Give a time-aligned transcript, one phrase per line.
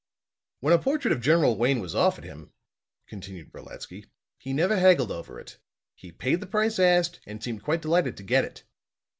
[0.61, 2.51] "When a portrait of General Wayne was offered him,"
[3.05, 4.07] continued Brolatsky,
[4.39, 5.59] "he never haggled over it.
[5.93, 8.63] He paid the price asked and seemed quite delighted to get it.